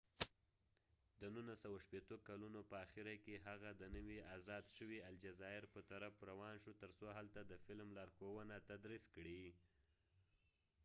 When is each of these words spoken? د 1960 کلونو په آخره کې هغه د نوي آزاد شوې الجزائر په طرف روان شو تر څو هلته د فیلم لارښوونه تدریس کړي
د 1.21 1.23
1960 1.35 2.17
کلونو 2.29 2.59
په 2.69 2.75
آخره 2.85 3.13
کې 3.23 3.43
هغه 3.47 3.69
د 3.81 3.83
نوي 3.95 4.19
آزاد 4.35 4.65
شوې 4.77 4.99
الجزائر 5.09 5.63
په 5.73 5.81
طرف 5.91 6.13
روان 6.29 6.55
شو 6.63 6.71
تر 6.81 6.91
څو 6.97 7.07
هلته 7.17 7.39
د 7.45 7.53
فیلم 7.65 7.89
لارښوونه 7.97 8.55
تدریس 8.69 9.05
کړي 9.15 9.41